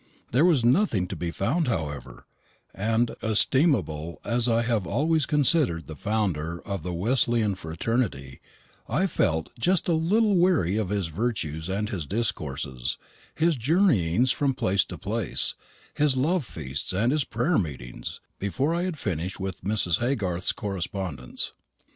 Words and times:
There 0.31 0.45
was 0.45 0.65
nothing 0.65 1.05
to 1.09 1.15
be 1.15 1.29
found, 1.29 1.67
however; 1.67 2.25
and, 2.73 3.13
estimable 3.21 4.19
as 4.25 4.49
I 4.49 4.63
have 4.63 4.87
always 4.87 5.27
considered 5.27 5.85
the 5.85 5.95
founder 5.95 6.59
of 6.61 6.81
the 6.81 6.91
Wesleyan 6.91 7.53
fraternity, 7.53 8.41
I 8.89 9.05
felt 9.05 9.51
just 9.59 9.87
a 9.87 9.93
little 9.93 10.35
weary 10.37 10.75
of 10.75 10.89
his 10.89 11.09
virtues 11.09 11.69
and 11.69 11.87
his 11.89 12.07
discourses, 12.07 12.97
his 13.35 13.55
journeyings 13.55 14.31
from 14.31 14.55
place 14.55 14.83
to 14.85 14.97
place, 14.97 15.53
his 15.93 16.17
love 16.17 16.45
feasts 16.47 16.93
and 16.93 17.11
his 17.11 17.23
prayer 17.23 17.59
meetings, 17.59 18.21
before 18.39 18.73
I 18.73 18.85
had 18.85 18.97
finished 18.97 19.39
with 19.39 19.61
Mrs. 19.61 19.99
Haygarth's 19.99 20.51
correspondence. 20.51 21.53